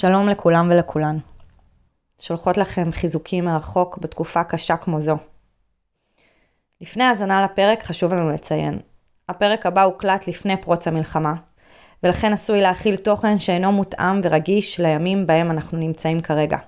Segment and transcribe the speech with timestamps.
[0.00, 1.18] שלום לכולם ולכולן.
[2.20, 5.16] שולחות לכם חיזוקים מרחוק בתקופה קשה כמו זו.
[6.80, 8.78] לפני האזנה לפרק חשוב לנו לציין.
[9.28, 11.34] הפרק הבא הוקלט לפני פרוץ המלחמה,
[12.02, 16.58] ולכן עשוי להכיל תוכן שאינו מותאם ורגיש לימים בהם אנחנו נמצאים כרגע.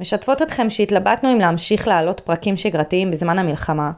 [0.00, 3.90] משתפות אתכם שהתלבטנו אם להמשיך להעלות פרקים שגרתיים בזמן המלחמה,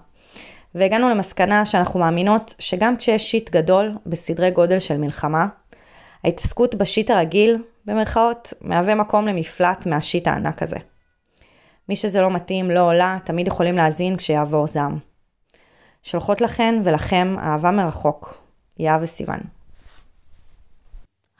[0.75, 5.47] והגענו למסקנה שאנחנו מאמינות שגם כשיש שיט גדול בסדרי גודל של מלחמה,
[6.25, 10.77] ההתעסקות בשיט הרגיל, במרכאות, מהווה מקום למפלט מהשיט הענק הזה.
[11.89, 14.99] מי שזה לא מתאים, לא עולה, תמיד יכולים להאזין כשיעבור זעם.
[16.03, 18.43] שולחות לכן ולכם אהבה מרחוק.
[18.79, 19.41] יהב וסיוון.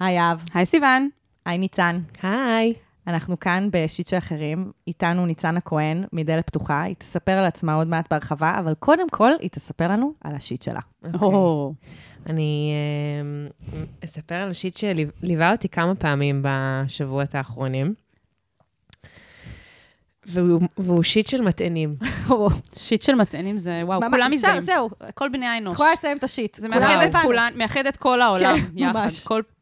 [0.01, 0.43] היי אב.
[0.55, 1.09] היי סיוון.
[1.47, 2.01] היי ניצן.
[2.23, 2.75] היי.
[3.11, 7.89] אנחנו כאן בשיט של אחרים, איתנו ניצן הכהן, מדלת פתוחה, היא תספר על עצמה עוד
[7.89, 10.81] מעט בהרחבה, אבל קודם כל היא תספר לנו על השיט שלה.
[11.05, 11.21] אוקיי.
[11.21, 11.73] או,
[12.27, 12.73] אני
[13.73, 17.95] אה, אספר על שיט שליווה אותי כמה פעמים בשבועות האחרונים.
[20.27, 21.97] והוא, והוא שיט של מטענים.
[22.75, 24.61] שיט של מטענים זה, וואו, כולם מזדהים.
[24.61, 24.91] זהו.
[25.15, 25.73] כל בני האנוש.
[25.73, 26.57] את יכולה לסיים את השיט.
[26.61, 27.25] זה מאחד את הבנו.
[27.25, 29.09] כולן, מאחד את כל העולם כן, יחד.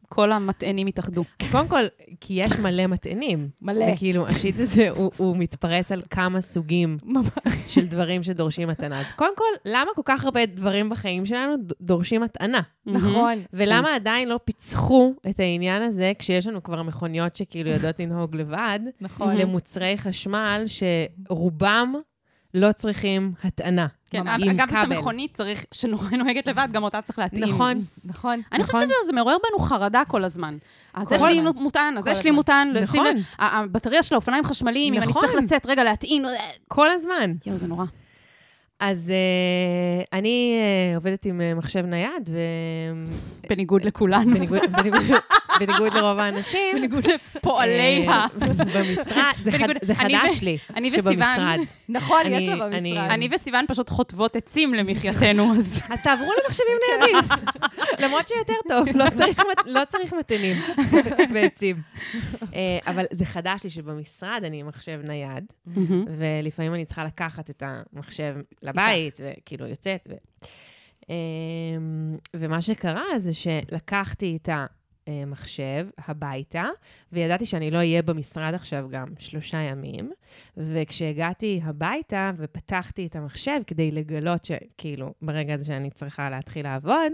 [0.09, 1.23] כל- המטענים התאחדו.
[1.39, 1.83] אז קודם כל,
[2.21, 3.49] כי יש מלא מטענים.
[3.61, 3.85] מלא.
[3.93, 6.97] וכאילו, השיט הזה, הוא, הוא מתפרס על כמה סוגים
[7.67, 8.99] של דברים שדורשים מתנה.
[8.99, 12.61] אז קודם כל, למה כל כך הרבה דברים בחיים שלנו דורשים מתנה?
[12.85, 13.37] נכון.
[13.53, 18.79] ולמה עדיין לא פיצחו את העניין הזה, כשיש לנו כבר מכוניות שכאילו יודעות לנהוג לבד,
[19.01, 19.35] נכון.
[19.37, 20.63] למוצרי חשמל
[21.27, 21.93] שרובם
[22.53, 23.87] לא צריכים הטענה.
[24.09, 24.73] כן, אגב, את.
[24.73, 27.43] המכונית צריך, שנוהגת לבד, גם אותה צריך להתאים.
[27.43, 27.83] נכון.
[28.05, 28.41] נכון.
[28.51, 28.85] אני חושבת נכון.
[28.85, 30.57] שזה זה מעורר בנו חרדה כל הזמן.
[30.93, 31.51] אז יש לי הזמן.
[31.55, 32.31] מוטען, אז יש לי.
[32.31, 33.15] מוטען, לשים נכון.
[33.15, 35.21] לב, הבטריה של האופניים חשמליים, אם אני נכון.
[35.21, 36.25] צריך לצאת, רגע, להטעין,
[36.67, 37.33] כל הזמן.
[37.45, 37.85] יואו, זה נורא.
[38.79, 40.59] אז uh, אני
[40.93, 42.29] uh, עובדת עם uh, מחשב נייד,
[43.49, 44.27] בניגוד לכולן.
[44.27, 45.01] ובניגוד בניגוד,
[45.59, 47.03] בניגוד לרוב האנשים, בניגוד
[47.35, 48.25] לפועלי ה...
[48.57, 51.57] במשרד, זה, חד, בניגוד- זה אני חדש ו- לי, אני שבמשרד.
[51.89, 53.09] נכון, אני- יש לה אני- במשרד.
[53.11, 55.81] אני וסיוון פשוט חוטבות עצים למחייתנו, אז...
[55.89, 56.67] אז תעברו למחשבים
[56.99, 57.29] ניידים,
[57.99, 60.55] למרות שיותר טוב, לא צריך, מת- לא צריך מתנים
[61.33, 61.75] ועצים.
[62.55, 65.53] אה, אבל זה חדש לי שבמשרד אני עם מחשב נייד,
[66.17, 68.35] ולפעמים אני צריכה לקחת את המחשב
[68.69, 70.07] לבית, וכאילו יוצאת.
[70.09, 70.13] ו...
[71.09, 74.49] אמ, ומה שקרה זה שלקחתי את
[75.07, 76.65] המחשב הביתה,
[77.11, 80.11] וידעתי שאני לא אהיה במשרד עכשיו גם שלושה ימים,
[80.57, 87.11] וכשהגעתי הביתה ופתחתי את המחשב כדי לגלות שכאילו, ברגע הזה שאני צריכה להתחיל לעבוד,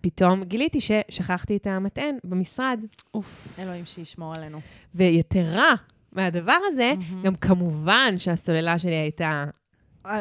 [0.00, 2.80] פתאום גיליתי ששכחתי את המטען במשרד.
[3.14, 3.58] אוף.
[3.58, 4.60] אלוהים שישמור עלינו.
[4.94, 5.74] ויתרה
[6.12, 7.22] מהדבר הזה, מהמם.
[7.22, 9.44] גם כמובן שהסוללה שלי הייתה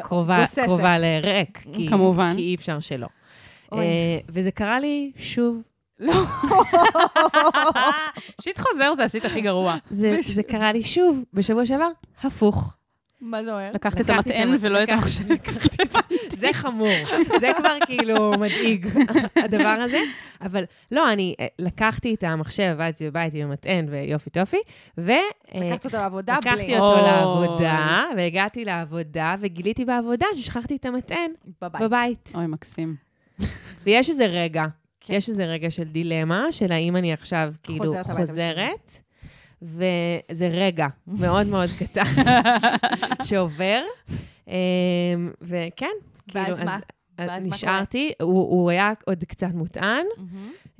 [0.04, 0.64] קרובה, גוססת.
[0.66, 2.34] קרובה לריק, כי, כמובן.
[2.36, 3.08] כי אי אפשר שלא.
[3.74, 3.80] אה,
[4.30, 5.62] וזה קרה לי שוב.
[8.42, 9.76] שיט חוזר זה השיט הכי גרוע.
[9.90, 11.90] זה, זה קרה לי שוב בשבוע שעבר,
[12.24, 12.74] הפוך.
[13.22, 13.72] מה זה אומר?
[13.73, 15.23] לקחת את המטען המ- ולא את המחשב.
[16.29, 16.88] זה חמור,
[17.39, 18.88] זה כבר כאילו מדאיג,
[19.35, 20.00] הדבר הזה.
[20.41, 24.57] אבל לא, אני אה, לקחתי את המחשב, עבדתי בבית עם המטען ויופי טופי,
[24.97, 25.11] ו...
[25.11, 25.19] אה,
[25.69, 26.51] לקחת אותו לעבודה בלי.
[26.51, 26.95] לקחתי אותו.
[27.05, 32.31] לעבודה, והגעתי לעבודה, וגיליתי בעבודה ששכחתי את המטען בבית.
[32.35, 32.95] אוי, מקסים.
[33.84, 34.66] ויש איזה רגע,
[35.01, 35.13] כן.
[35.13, 38.91] יש איזה רגע של דילמה, של האם אני עכשיו כאילו חוזרת,
[39.62, 42.13] וזה רגע מאוד מאוד קטן
[43.28, 43.81] שעובר.
[44.47, 44.53] אמ,
[45.41, 45.88] וכן,
[46.28, 46.79] כאילו, ואז מה?
[47.18, 50.06] אז מה נשארתי, הוא, הוא היה עוד קצת מוטען.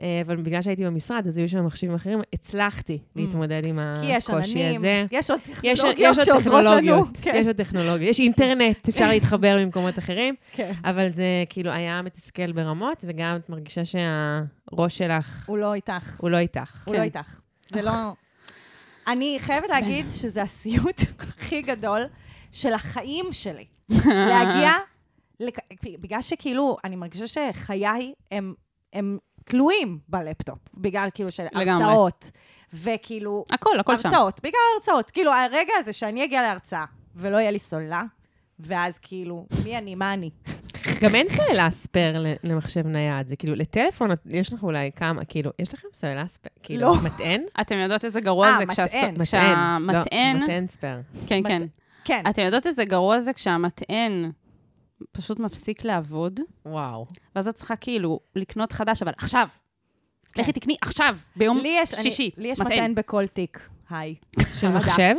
[0.02, 4.02] אה, אבל בגלל שהייתי במשרד, אז היו שם מחשבים אחרים, הצלחתי להתמודד עם Mm.
[4.02, 5.06] כי יש הקושי עננים, הזה.
[5.12, 7.04] יש עוד טכנולוגיות שעוזרות לנו.
[7.22, 7.36] כן.
[7.36, 10.72] יש עוד טכנולוגיות, יש אינטרנט, אפשר להתחבר ממקומות אחרים, כן.
[10.86, 16.20] אבל זה כאילו היה מתסכל ברמות, וגם את מרגישה שהראש שלך, הוא לא איתך.
[16.20, 16.88] הוא לא איתך.
[16.88, 17.40] הוא לא איתך.
[17.74, 17.92] זה לא...
[19.08, 22.02] אני חייבת להגיד שזה הסיוט הכי גדול
[22.52, 23.66] של החיים שלי.
[24.30, 24.72] להגיע,
[25.40, 27.86] לק- בגלל שכאילו, אני מרגישה שחיי
[28.32, 28.54] הם,
[28.94, 31.84] הם תלויים בלפטופ, בגלל כאילו של לגמרי.
[31.84, 32.32] הרצאות,
[32.74, 34.10] וכאילו, הכל, הכל שם.
[34.10, 35.12] הרצאות, בגלל הרצאות.
[35.12, 36.86] כאילו, הרגע הזה שאני אגיע להרצאה,
[37.16, 38.04] ולא יהיה לי סוללה,
[38.60, 40.30] ואז כאילו, מי אני, מה אני?
[41.02, 45.74] גם אין סוללה spare למחשב נייד, זה כאילו, לטלפון, יש לך אולי כמה, כאילו, יש
[45.74, 46.96] לכם סוללה spare, כאילו, לא.
[47.04, 47.42] מטען?
[47.62, 49.14] אתם יודעות איזה גרוע אה, זה כשהס- מטען.
[49.14, 50.38] מטען, כשהמטען...
[50.38, 51.00] לא, מטען ספייר.
[51.28, 51.62] כן, כן.
[52.04, 52.24] כן.
[52.30, 54.32] אתם יודעות איזה גרוע זה כשהמטען
[55.12, 57.06] פשוט מפסיק לעבוד, וואו.
[57.36, 59.48] ואז את צריכה כאילו לקנות חדש, אבל עכשיו.
[60.34, 60.42] כן.
[60.42, 62.30] לכי תקני עכשיו, ביום שישי.
[62.38, 62.96] לי יש מטען.
[62.96, 63.60] בכל תיק.
[63.90, 64.16] היי.
[64.54, 64.68] של.
[64.70, 65.16] מחשב?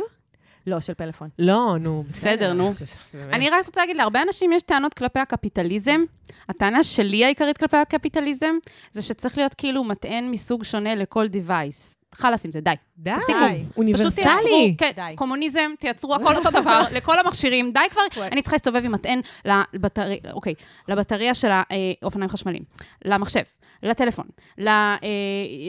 [0.67, 1.29] לא, של פלאפון.
[1.39, 2.71] לא, נו, בסדר, נו.
[3.13, 6.01] אני רק רוצה להגיד, להרבה אנשים יש טענות כלפי הקפיטליזם.
[6.49, 8.55] הטענה שלי העיקרית כלפי הקפיטליזם,
[8.91, 11.99] זה שצריך להיות כאילו מטען מסוג שונה לכל device.
[12.15, 12.71] חלאס עם זה, די.
[12.97, 13.39] די, תפסיקו.
[13.39, 14.23] פשוט אוניברסלי.
[14.23, 15.15] תייצרו, כן, די.
[15.15, 18.01] קומוניזם, תייצרו הכל אותו דבר, לכל המכשירים, די כבר,
[18.31, 20.53] אני צריכה להסתובב עם מטען לבטריה, אוקיי,
[20.87, 22.63] לבטריה של האופניים חשמליים,
[23.05, 23.43] למחשב,
[23.83, 24.25] לטלפון,
[24.67, 24.97] אה,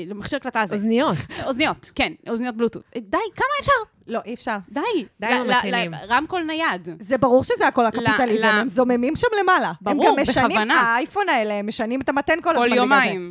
[0.07, 1.17] למכשיר הקלטה הזה, אוזניות.
[1.47, 2.83] אוזניות, כן, אוזניות בלוטות.
[2.97, 3.73] די, כמה אפשר?
[4.07, 4.57] לא, אי אפשר.
[4.69, 4.81] די.
[5.21, 5.95] די ל- עם ל- המתנים.
[5.95, 6.89] ל- רמקול נייד.
[7.01, 9.73] זה ברור שזה הכל הקפיטליזם, הם זוממים שם למעלה.
[9.81, 10.75] ברור, הם גם משנים, בכוונה.
[10.81, 12.75] האייפון האלה, הם משנים את המתן כל הזמן כל.
[12.77, 13.31] יומיים.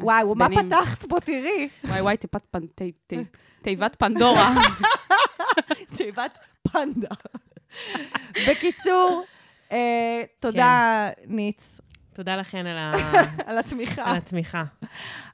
[0.00, 0.48] וואו, מה.
[0.48, 1.68] פתחת פה, תראי?
[1.84, 2.16] וואי וואי,
[3.62, 4.54] תיבת פנדורה.
[5.96, 6.38] תיבת
[6.72, 7.08] פנדה.
[8.48, 9.24] בקיצור,
[9.72, 11.80] אה, תודה, ניץ,
[12.14, 12.92] תודה לכן על ה-
[13.50, 14.10] על התמיכה.
[14.10, 14.64] על התמיכה.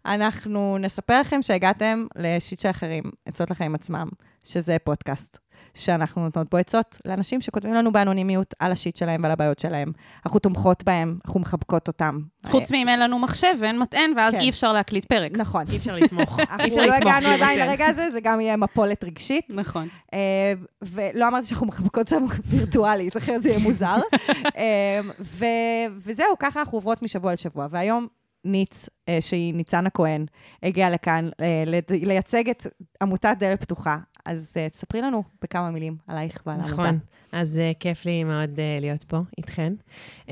[0.07, 4.09] אנחנו נספר לכם שהגעתם לשיט של אחרים, עצות לחיים עצמם,
[4.45, 5.39] שזה פודקאסט,
[5.75, 9.93] שאנחנו נותנות בו עצות לאנשים שכותבים לנו באנונימיות על השיט שלהם ועל הבעיות שלהם.
[10.27, 12.21] אנחנו תומכות בהם, אנחנו מחבקות אותם.
[12.47, 14.41] חוץ מאם אין לנו מחשב ואין מטען, ואז כן.
[14.41, 15.31] אי אפשר להקליט פרק.
[15.37, 15.65] נכון.
[15.73, 16.39] אי אפשר לתמוך.
[16.41, 17.69] אי אנחנו אפשר לא לתמוך הגענו בלי עדיין מטען.
[17.69, 19.45] לרגע הזה, זה גם יהיה מפולת רגשית.
[19.49, 19.89] נכון.
[20.15, 20.53] אה,
[20.83, 23.97] ולא אמרתי שאנחנו מחבקות אותם וירטואלית, אחרת זה יהיה מוזר.
[24.57, 25.01] אה,
[26.05, 27.67] וזהו, ככה אנחנו עוברות משבוע לשבוע.
[27.71, 28.07] והיום
[28.45, 30.27] ניץ, אה, שהיא ניצנה כהן,
[30.63, 32.67] הגיעה לכאן אה, לייצג את
[33.03, 33.99] עמותת דלת פתוחה.
[34.25, 36.83] אז אה, תספרי לנו בכמה מילים עלייך ועל העמותה.
[36.83, 36.99] נכון.
[37.33, 39.73] אז uh, כיף לי מאוד uh, להיות פה איתכן.
[40.27, 40.31] Um,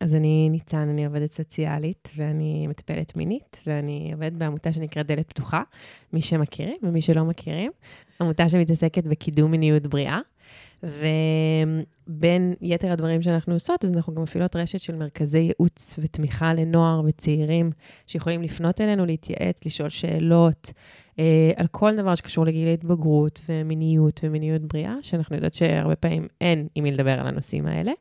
[0.00, 5.62] אז אני ניצן, אני עובדת סוציאלית ואני מטפלת מינית, ואני עובדת בעמותה שנקראת דלת פתוחה,
[6.12, 7.70] מי שמכירים ומי שלא מכירים.
[8.20, 10.18] עמותה שמתעסקת בקידום מיניות בריאה.
[10.82, 17.02] ובין יתר הדברים שאנחנו עושות, אז אנחנו גם מפעילות רשת של מרכזי ייעוץ ותמיכה לנוער
[17.06, 17.70] וצעירים
[18.06, 20.72] שיכולים לפנות אלינו, להתייעץ, לשאול שאלות
[21.18, 26.68] אה, על כל דבר שקשור לגיל ההתבגרות ומיניות ומיניות בריאה, שאנחנו יודעות שהרבה פעמים אין
[26.74, 27.92] עם מי לדבר על הנושאים האלה.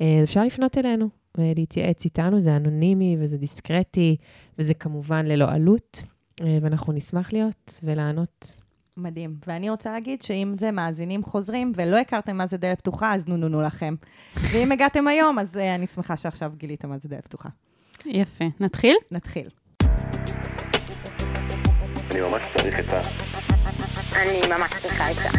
[0.00, 1.08] אה, אפשר לפנות אלינו
[1.38, 4.16] ולהתייעץ איתנו, זה אנונימי וזה דיסקרטי,
[4.58, 6.02] וזה כמובן ללא עלות,
[6.40, 8.65] אה, ואנחנו נשמח להיות ולענות.
[8.96, 9.34] מדהים.
[9.46, 13.36] ואני רוצה להגיד שאם זה מאזינים חוזרים ולא הכרתם מה זה דלת פתוחה, אז נו
[13.36, 13.94] נו נו לכם.
[14.36, 17.48] ואם הגעתם היום, אז אה, אני שמחה שעכשיו גיליתם מה זה דלת פתוחה.
[18.06, 18.44] יפה.
[18.60, 18.96] נתחיל?
[19.10, 19.48] נתחיל.
[22.10, 23.00] אני ממש צריך עצה.
[24.12, 25.30] אני ממש צריכה עצה.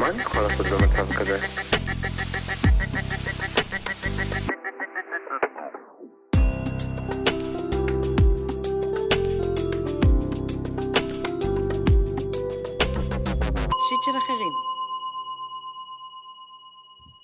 [0.00, 1.38] מה אני יכול לעשות במצב כזה?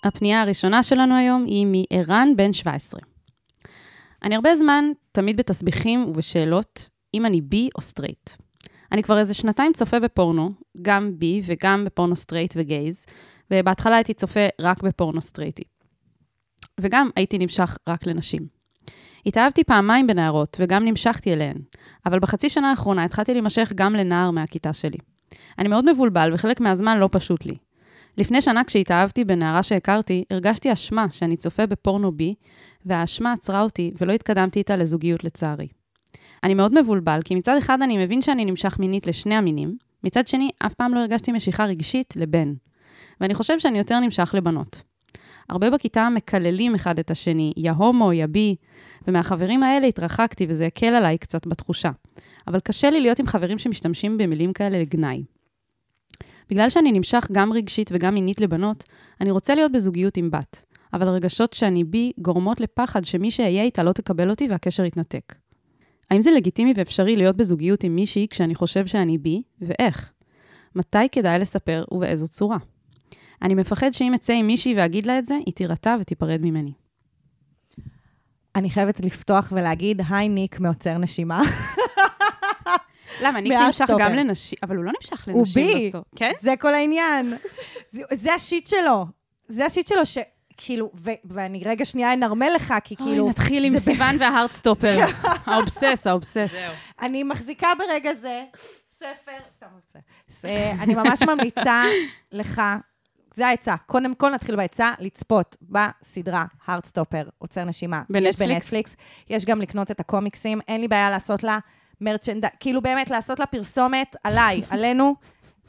[0.09, 3.01] הפנייה הראשונה שלנו היום היא מערן בן 17.
[4.23, 8.31] אני הרבה זמן תמיד בתסביכים ובשאלות אם אני בי או סטרייט.
[8.93, 10.53] אני כבר איזה שנתיים צופה בפורנו,
[10.83, 13.07] גם בי וגם בפורנו סטרייט וגייז,
[13.51, 15.63] ובהתחלה הייתי צופה רק בפורנו סטרייטי.
[16.81, 18.47] וגם הייתי נמשך רק לנשים.
[19.27, 21.57] התאהבתי פעמיים בנערות וגם נמשכתי אליהן,
[22.07, 24.99] אבל בחצי שנה האחרונה התחלתי להימשך גם לנער מהכיתה שלי.
[25.59, 27.55] אני מאוד מבולבל וחלק מהזמן לא פשוט לי.
[28.19, 32.35] לפני שנה כשהתאהבתי בנערה שהכרתי, הרגשתי אשמה שאני צופה בפורנו בי,
[32.87, 35.69] והאשמה עצרה אותי ולא התקדמתי איתה לזוגיות לצערי.
[36.45, 40.51] אני מאוד מבולבל, כי מצד אחד אני מבין שאני נמשך מינית לשני המינים, מצד שני,
[40.59, 42.53] אף פעם לא הרגשתי משיכה רגשית לבן.
[43.21, 44.83] ואני חושב שאני יותר נמשך לבנות.
[45.49, 48.57] הרבה בכיתה מקללים אחד את השני, יא הומו, יא בי,
[49.09, 51.91] ומהחברים האלה התרחקתי וזה הקל עליי קצת בתחושה.
[52.47, 55.25] אבל קשה לי להיות עם חברים שמשתמשים במילים כאלה לגנאי.
[56.51, 58.85] בגלל שאני נמשך גם רגשית וגם מינית לבנות,
[59.21, 60.69] אני רוצה להיות בזוגיות עם בת.
[60.93, 65.35] אבל הרגשות שאני בי גורמות לפחד שמי שאהיה איתה לא תקבל אותי והקשר יתנתק.
[66.11, 70.13] האם זה לגיטימי ואפשרי להיות בזוגיות עם מישהי כשאני חושב שאני בי, ואיך?
[70.75, 72.59] מתי כדאי לספר ובאיזו צורה?
[73.43, 76.73] אני מפחד שאם אצא עם מישהי ואגיד לה את זה, היא תירתע ותיפרד ממני.
[78.57, 81.43] אני חייבת לפתוח ולהגיד, היי ניק מעוצר נשימה.
[83.23, 83.41] למה?
[83.41, 83.85] ניק נמשך.
[83.99, 85.89] גם לנשים, אבל הוא לא נמשך הוא לנשים בי.
[85.89, 86.05] בסוף.
[86.17, 86.33] כן?
[86.41, 87.35] זה כל העניין.
[87.91, 89.07] זה, זה ה shit שלו.
[89.49, 93.23] זה ה shit שלו שכאילו, ו, ואני רגע שנייה אנרמל לך, כי כאילו...
[93.23, 94.99] אוי, נתחיל עם סיוון וה Heartstopper.
[95.47, 96.55] ה obsess, ה obsess.
[97.01, 98.45] אני מחזיקה ברגע זה
[98.99, 99.99] ספר, סתם רוצה.
[100.45, 101.85] אה, אני ממש ממליצה
[102.33, 102.63] לך,
[103.35, 103.75] זה העצה.
[103.87, 108.01] קודם כל נתחיל בעצה, לצפות בסדרה Heartstopper, עוצר נשימה.
[108.01, 108.41] יש בנטפליקס?
[108.41, 108.97] בנטפליקס,
[109.31, 111.59] יש גם לקנות את הקומיקסים, אין לי בעיה לעשות לה
[112.01, 112.45] מרצ'נד...
[112.61, 115.15] כאילו באמת, לעשות לה פרסומת עליי, עלינו,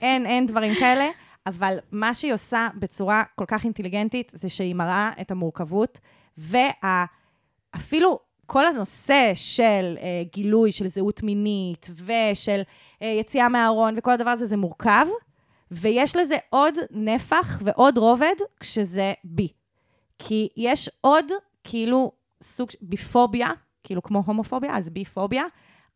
[0.02, 1.10] אין, אין דברים כאלה.
[1.48, 6.00] אבל מה שהיא עושה בצורה כל כך אינטליגנטית, זה שהיא מראה את המורכבות,
[6.38, 12.62] ואפילו כל הנושא של אה, גילוי של זהות מינית, ושל
[13.02, 15.08] אה, יציאה מהארון, וכל הדבר הזה, זה מורכב,
[15.72, 19.48] ויש לזה עוד נפח ועוד רובד כשזה בי.
[20.20, 21.26] כי יש עוד,
[21.64, 22.12] כאילו,
[22.44, 23.52] סוג, ביפוביה,
[23.84, 25.44] כאילו כמו הומופוביה, אז ביפוביה,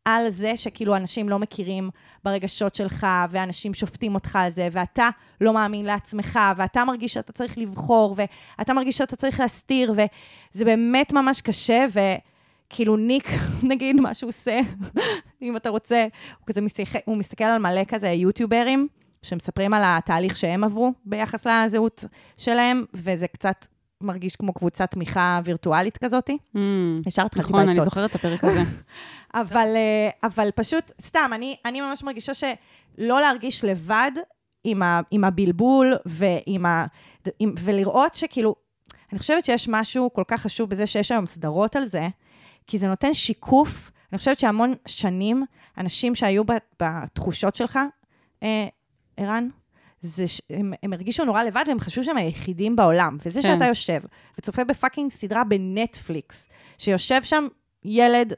[0.06, 1.90] על זה שכאילו אנשים לא מכירים
[2.24, 5.10] ברגשות שלך, ואנשים שופטים אותך על זה, ואתה
[5.42, 8.16] לא מאמין לעצמך, ואתה מרגיש שאתה צריך לבחור,
[8.58, 13.28] ואתה מרגיש שאתה צריך להסתיר, וזה באמת ממש קשה, וכאילו ניק,
[13.70, 14.60] נגיד, מה שהוא עושה,
[15.42, 16.08] אם אתה רוצה,
[16.40, 18.88] הוא כזה מסתכל, הוא מסתכל על מלא כזה יוטיוברים,
[19.22, 22.04] שמספרים על התהליך שהם עברו ביחס לזהות
[22.38, 23.66] שלהם, וזה קצת
[24.04, 26.30] מרגיש כמו קבוצת תמיכה וירטואלית כזאת.
[26.30, 26.58] Mm,
[27.08, 27.84] השארתי לך טיפה נכון, אני.
[27.84, 28.62] זוכרת את הפרק הזה.
[29.42, 34.12] אבל, אה, אבל פשוט, סתם, אני, אני ממש מרגישה שלא להרגיש לבד
[34.64, 36.86] עם, ה, עם הבלבול ועם ה,
[37.40, 38.56] עם, ולראות שכאילו,
[39.12, 42.08] אני חושבת שיש משהו כל כך חשוב בזה שיש היום סדרות על זה,
[42.68, 43.92] כי זה נותן שיקוף.
[44.12, 45.46] אני חושבת שהמון שנים,
[45.78, 46.44] אנשים שהיו
[46.82, 47.80] בתחושות שלך,
[48.44, 48.68] אה,
[49.18, 49.48] ערן,
[50.04, 50.42] זה ש...
[50.84, 53.18] הם, הרגישו נורא לבד והם חשבו שהם היחידים בעולם.
[53.26, 53.54] וזה כן.
[53.54, 54.00] שאתה יושב
[54.38, 57.48] וצופה בפאקינג סדרה בנטפליקס, שיושב שם
[57.84, 58.34] ילד,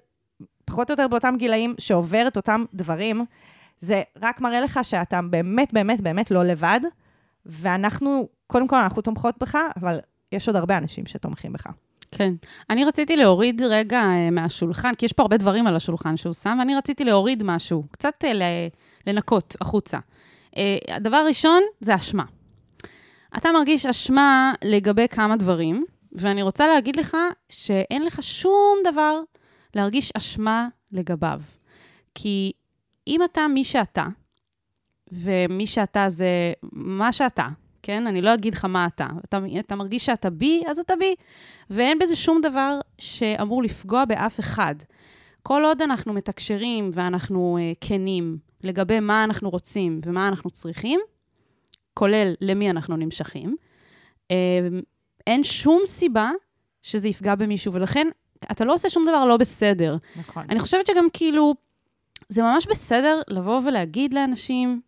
[0.66, 3.26] פחות או יותר באותם גילאים, שעובר את אותם דברים,
[3.80, 6.80] זה רק מראה לך שאתה באמת, באמת, באמת לא לבד,
[7.46, 10.00] ואנחנו, קודם כל, אנחנו תומכות בך, אבל
[10.32, 11.68] יש עוד הרבה אנשים שתומכים בך.
[12.12, 12.34] כן.
[12.70, 16.56] אני רציתי להוריד רגע אה, מהשולחן, כי יש פה הרבה דברים על השולחן שהוא שם,
[16.60, 18.68] ואני רציתי להוריד משהו, קצת אה, ל-
[19.08, 19.98] לנקות החוצה.
[20.58, 22.24] אה, הדבר הראשון זה אשמה.
[23.38, 27.18] אתה מרגיש אשמה לגבי כמה דברים, ואני רוצה להגיד לך
[27.50, 29.20] שאין לך שום דבר
[29.74, 31.42] להרגיש אשמה לגביו.
[32.16, 32.52] כי
[33.08, 34.06] אם אתה מי שאתה,
[35.12, 37.48] ומי שאתה זה מה שאתה,
[37.84, 38.08] כן?
[38.08, 39.08] אני לא אגיד לך מה אתה.
[39.26, 41.16] אתה, אתה מרגיש שאתה בי, אז אתה בי.
[41.70, 44.76] ואין בזה שום דבר שאמור לפגוע באף אחד.
[45.48, 51.00] כל עוד אנחנו מתקשרים ואנחנו uh, כנים לגבי מה אנחנו רוצים ומה אנחנו צריכים,
[51.94, 53.56] כולל למי אנחנו נמשכים,
[54.24, 54.36] uh,
[55.28, 56.32] אין שום סיבה
[56.82, 58.08] שזה יפגע במישהו, ולכן
[58.52, 59.98] אתה לא עושה שום דבר לא בסדר.
[60.16, 60.46] נכון.
[60.50, 61.56] אני חושבת שגם כאילו,
[62.30, 64.82] זה ממש בסדר לבוא ולהגיד לאנשים,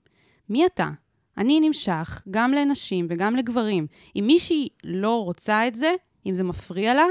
[0.49, 0.89] מי אתה?
[1.37, 3.87] אני נמשך גם לנשים וגם לגברים.
[4.15, 5.93] אם מישהי לא רוצה את זה,
[6.25, 7.05] אם זה מפריע לה,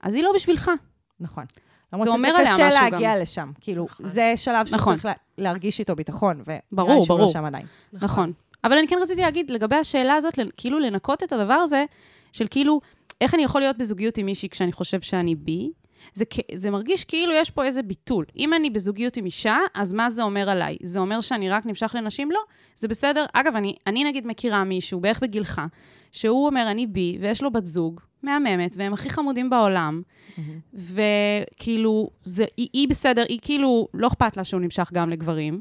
[0.00, 0.70] אז היא לא בשבילך.
[1.20, 1.44] נכון.
[1.92, 3.20] למרות שזה קשה להגיע גם.
[3.22, 3.50] לשם.
[3.60, 4.92] כאילו, זה שלב נכון.
[4.98, 7.32] שצריך לה- להרגיש איתו ביטחון, ונראה ברור, לי שהוא לא ברור.
[7.32, 7.66] שם עדיין.
[7.92, 8.32] נכון.
[8.64, 11.84] אבל אני כן רציתי להגיד, לגבי השאלה הזאת, כאילו לנקות את הדבר הזה,
[12.32, 12.80] של כאילו,
[13.20, 15.70] איך אני יכול להיות בזוגיות עם מישהי כשאני חושב שאני בי?
[16.14, 18.24] זה, זה מרגיש כאילו יש פה איזה ביטול.
[18.36, 20.76] אם אני בזוגיות עם אישה, אז מה זה אומר עליי?
[20.82, 22.30] זה אומר שאני רק נמשך לנשים?
[22.30, 22.38] לא,
[22.76, 23.24] זה בסדר.
[23.32, 25.62] אגב, אני, אני נגיד מכירה מישהו, בערך בגילך,
[26.12, 30.02] שהוא אומר, אני בי, ויש לו בת זוג, מהממת, והם הכי חמודים בעולם,
[30.74, 35.60] וכאילו, זה, היא, היא בסדר, היא כאילו, לא אכפת לה שהוא נמשך גם לגברים,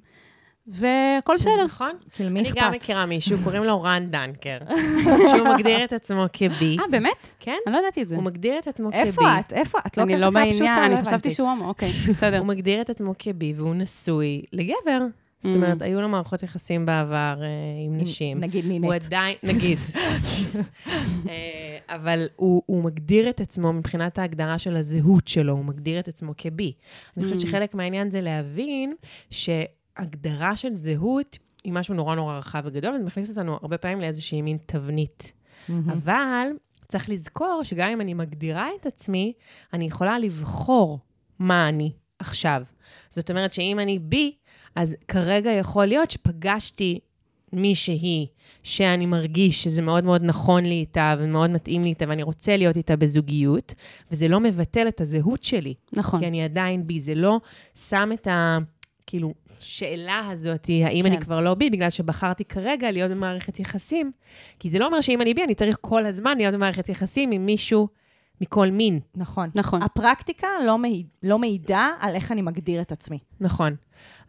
[0.67, 1.65] והכל שזה בסדר.
[1.65, 1.91] נכון.
[2.11, 2.61] כאילו, מי אני אכפת?
[2.61, 4.57] גם מכירה מישהו, קוראים לו רן דנקר,
[5.35, 6.77] שהוא מגדיר את עצמו כבי.
[6.79, 7.35] אה, באמת?
[7.39, 7.57] כן?
[7.67, 8.15] אני לא ידעתי את זה.
[8.15, 8.99] הוא מגדיר את עצמו כבי.
[8.99, 9.53] איפה את?
[9.53, 9.77] איפה?
[9.87, 11.31] את לא אני לא בעניין, פשוטה, אני לא חשבתי.
[11.31, 12.39] שהוא הומו, אוקיי, בסדר.
[12.39, 15.05] הוא מגדיר את עצמו כבי, והוא נשוי לגבר.
[15.41, 15.55] זאת Mm.
[15.55, 17.47] אומרת, היו לו מערכות יחסים בעבר אה,
[17.85, 18.39] עם נשים.
[18.39, 19.03] נגיד הוא נינט.
[19.05, 19.77] עדיין, נגיד.
[21.29, 21.33] אה,
[21.89, 26.33] אבל הוא, הוא מגדיר את עצמו מבחינת ההגדרה של הזהות שלו, הוא מגדיר את עצמו
[26.37, 26.73] כבי.
[27.17, 27.41] אני חושבת Mm.
[27.47, 28.95] שחלק מהעניין זה להבין
[29.29, 34.41] שהגדרה של זהות היא משהו נורא נורא רחב וגדול, וזה מכניס אותנו הרבה פעמים לאיזושהי
[34.41, 35.33] מין תבנית.
[35.87, 36.47] אבל
[36.87, 39.33] צריך לזכור שגם אם אני מגדירה את עצמי,
[39.73, 40.99] אני יכולה לבחור
[41.39, 42.63] מה אני עכשיו.
[43.09, 44.35] זאת אומרת שאם אני בי,
[44.75, 46.99] אז כרגע יכול להיות שפגשתי
[47.53, 48.27] מישהי
[48.63, 52.77] שאני מרגיש שזה מאוד מאוד נכון לי איתה ומאוד מתאים לי איתה ואני רוצה להיות
[52.77, 53.73] איתה בזוגיות,
[54.11, 55.73] וזה לא מבטל את הזהות שלי.
[55.93, 56.19] נכון.
[56.19, 57.39] כי אני עדיין בי, זה לא
[57.75, 58.57] שם את ה...
[59.07, 61.11] כאילו, שאלה הזאת, האם כן.
[61.11, 64.11] אני כבר לא בי, בגלל שבחרתי כרגע להיות במערכת יחסים.
[64.59, 67.45] כי זה לא אומר שאם אני בי, אני צריך כל הזמן להיות במערכת יחסים עם
[67.45, 67.87] מישהו
[68.41, 68.99] מכל מין.
[69.15, 69.49] נכון.
[69.55, 69.83] נכון.
[69.83, 73.19] הפרקטיקה לא, מעיד, לא מעידה על איך אני מגדיר את עצמי.
[73.41, 73.75] נכון.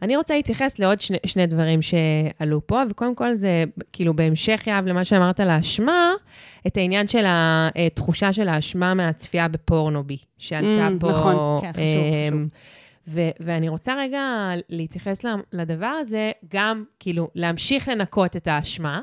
[0.01, 4.85] אני רוצה להתייחס לעוד שני, שני דברים שעלו פה, וקודם כל זה כאילו בהמשך, יהב,
[4.87, 6.11] למה שאמרת על האשמה,
[6.67, 11.09] את העניין של התחושה של האשמה מהצפייה בפורנובי, שעלתה Mm, פה.
[11.09, 11.35] נכון.
[11.61, 12.41] כן, חשוב, אמ, חשוב.
[13.07, 14.21] ו- ואני רוצה רגע
[14.69, 19.01] להתייחס לדבר הזה, גם כאילו להמשיך לנקות את האשמה,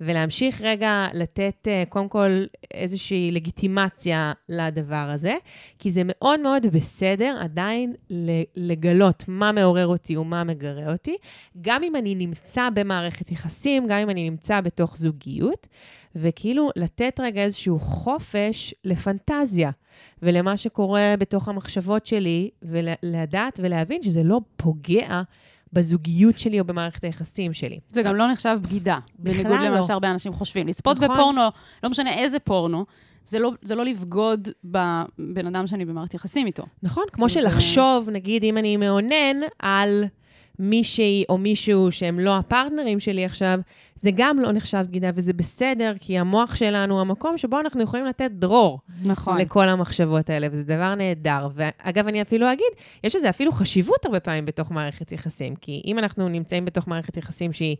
[0.00, 5.36] ולהמשיך רגע לתת uh, קודם כל איזושהי לגיטימציה לדבר הזה,
[5.78, 7.94] כי זה מאוד מאוד בסדר עדיין
[8.56, 11.16] לגלות מה מעורר אותי ומה מגרה אותי,
[11.60, 15.66] גם אם אני נמצא במערכת יחסים, גם אם אני נמצא בתוך זוגיות,
[16.14, 19.70] וכאילו לתת רגע איזשהו חופש לפנטזיה.
[20.22, 25.22] ולמה שקורה בתוך המחשבות שלי, ולדעת ולהבין שזה לא פוגע
[25.72, 27.78] בזוגיות שלי או במערכת היחסים שלי.
[27.90, 29.82] זה גם לא נחשב בגידה, בניגוד למה לא.
[29.82, 30.68] שהרבה אנשים חושבים.
[30.68, 31.16] לצפות נכון.
[31.16, 31.42] בפורנו,
[31.82, 32.86] לא משנה איזה פורנו,
[33.24, 36.66] זה לא, זה לא לבגוד בבן אדם שאני במערכת יחסים איתו.
[36.82, 40.04] נכון, כמו שלחשוב, נגיד, אם אני מאונן על
[40.58, 43.58] מישהי או מישהו שהם לא הפרטנרים שלי עכשיו,
[43.94, 48.06] זה גם לא נחשב בגידה, וזה בסדר, כי המוח שלנו הוא המקום שבו אנחנו יכולים
[48.06, 49.38] לתת דרור נכון.
[49.38, 51.48] לכל המחשבות האלה, וזה דבר נהדר.
[51.54, 52.72] ואגב, אני אפילו אגיד,
[53.04, 57.16] יש לזה אפילו חשיבות הרבה פעמים בתוך מערכת יחסים, כי אם אנחנו נמצאים בתוך מערכת
[57.16, 57.76] יחסים שהיא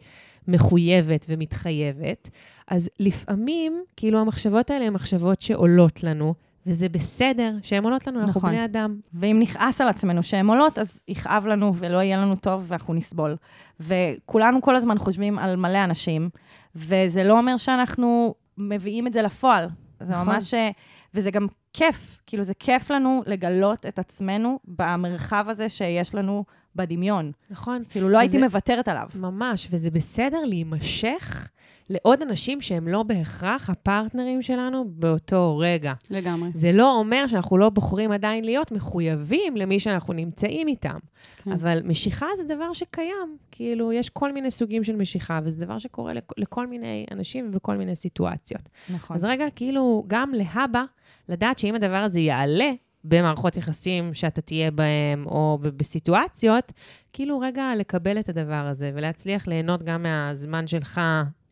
[0.48, 2.28] מחויבת ומתחייבת,
[2.68, 6.34] אז לפעמים, כאילו, המחשבות האלה הן מחשבות שעולות לנו,
[6.66, 8.50] וזה בסדר שהן עולות לנו, אנחנו נכון.
[8.50, 8.96] בני אדם.
[9.14, 13.36] ואם נכעס על עצמנו שהן עולות, אז יכאב לנו ולא יהיה לנו טוב ואנחנו נסבול.
[13.80, 16.30] וכולנו כל הזמן חושבים על מלא אנשים,
[16.74, 19.68] וזה לא אומר שאנחנו מביאים את זה לפועל.
[20.00, 20.34] זה נכון.
[20.34, 20.54] ממש...
[20.54, 20.70] אה,
[21.14, 26.44] וזה גם כיף, כאילו זה כיף לנו לגלות את עצמנו במרחב הזה שיש לנו
[26.76, 27.32] בדמיון.
[27.50, 27.82] נכון.
[27.90, 29.08] כאילו לא הייתי מוותרת עליו.
[29.14, 31.48] ממש, וזה בסדר להימשך
[31.90, 35.92] לעוד אנשים שהם לא בהכרח הפרטנרים שלנו באותו רגע.
[36.10, 36.50] לגמרי.
[36.54, 40.98] זה לא אומר שאנחנו לא בוחרים עדיין להיות מחויבים למי שאנחנו נמצאים איתם.
[41.44, 41.52] כן.
[41.52, 43.36] אבל משיכה זה דבר שקיים.
[43.50, 47.76] כאילו, יש כל מיני סוגים של משיכה, וזה דבר שקורה לכ- לכל מיני אנשים ובכל
[47.76, 48.62] מיני סיטואציות.
[48.94, 49.16] נכון.
[49.16, 50.84] אז רגע, כאילו, גם להבא,
[51.28, 52.70] לדעת שאם הדבר הזה יעלה
[53.08, 56.72] במערכות יחסים שאתה תהיה בהם, או בסיטואציות,
[57.12, 61.00] כאילו רגע לקבל את הדבר הזה, ולהצליח ליהנות גם מהזמן שלך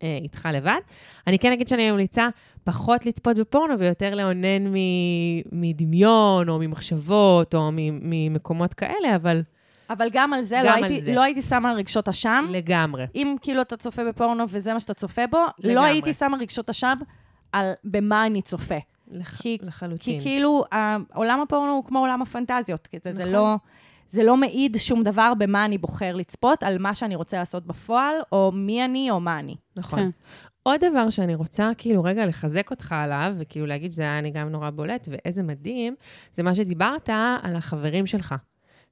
[0.02, 0.80] אה, איתך לבד.
[1.26, 2.28] אני כן אגיד שאני ממליצה
[2.64, 9.42] פחות לצפות בפורנו ויותר לאונן מ- מדמיון, או ממחשבות, או ממקומות כאלה, אבל
[9.90, 11.14] אבל גם על זה, גם לא, על הייתי, זה.
[11.14, 12.44] לא הייתי שמה רגשות אשם.
[12.50, 13.04] לגמרי.
[13.14, 15.74] אם כאילו אתה צופה בפורנו וזה מה שאתה צופה בו, לגמרי.
[15.74, 16.98] לא הייתי שמה רגשות אשם
[17.52, 18.78] על במה אני צופה.
[19.10, 19.42] לח...
[19.42, 20.20] כי- לחלוטין.
[20.20, 20.64] כי כאילו,
[21.14, 22.86] עולם הפורנו הוא כמו עולם הפנטזיות.
[22.86, 23.32] כי זה, זה, נכון.
[23.32, 23.56] לא,
[24.08, 28.16] זה לא מעיד שום דבר במה אני בוחר לצפות, על מה שאני רוצה לעשות בפועל,
[28.32, 29.56] או מי אני או מה אני.
[29.76, 29.98] נכון.
[29.98, 30.10] כן.
[30.62, 34.48] עוד דבר שאני רוצה כאילו רגע לחזק אותך עליו, וכאילו להגיד שזה היה אני גם
[34.48, 35.94] נורא בולט, ואיזה מדהים,
[36.32, 37.08] זה מה שדיברת
[37.42, 38.34] על החברים שלך.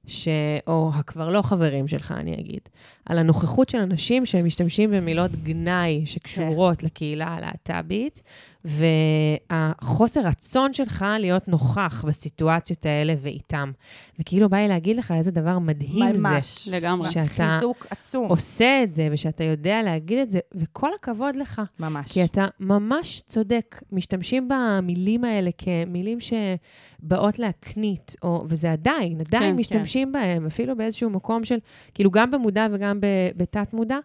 [0.07, 0.27] ש...
[0.67, 2.61] או הכבר לא חברים שלך, אני אגיד.
[3.05, 6.85] על הנוכחות של אנשים שמשתמשים במילות גנאי שקשורות כן.
[6.85, 8.21] לקהילה הלהט"בית,
[8.65, 13.71] והחוסר רצון שלך להיות נוכח בסיטואציות האלה ואיתם.
[14.19, 16.21] וכאילו בא לי להגיד לך איזה דבר מדהים זה.
[16.21, 16.67] ממש.
[16.71, 17.11] לגמרי.
[17.11, 18.29] שאתה חיזוק עצום.
[18.29, 21.61] עושה את זה, ושאתה יודע להגיד את זה, וכל הכבוד לך.
[21.79, 22.11] ממש.
[22.11, 23.81] כי אתה ממש צודק.
[23.91, 31.09] משתמשים במילים האלה כמילים שבאות להקנית, או, וזה עדיין, עדיין כן, משתמשים בהם, אפילו באיזשהו
[31.09, 31.57] מקום של,
[31.93, 32.99] כאילו, גם במודע וגם
[33.37, 33.97] בתת-מודע,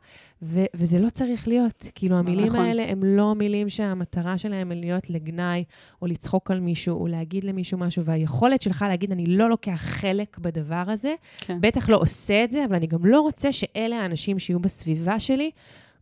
[0.42, 1.86] ו- וזה לא צריך להיות.
[1.94, 2.60] כאילו, המילים נכון.
[2.60, 5.64] האלה הם לא מילים שהמטרה שלהם היא להיות לגנאי,
[6.02, 10.38] או לצחוק על מישהו, או להגיד למישהו משהו, והיכולת שלך להגיד, אני לא לוקח חלק
[10.38, 11.58] בדבר הזה, כן.
[11.60, 15.50] בטח לא עושה את זה, אבל אני גם לא רוצה שאלה האנשים שיהיו בסביבה שלי.